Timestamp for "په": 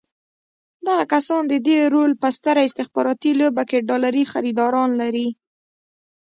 2.21-2.27